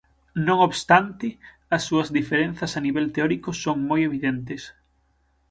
Non 0.47 0.57
obstante, 0.67 1.27
as 1.75 1.81
súas 1.87 2.09
diferenzas 2.17 2.71
a 2.73 2.83
nivel 2.85 3.05
teórico 3.15 3.49
son 3.63 3.77
moi 3.89 4.01
evidentes. 4.09 4.61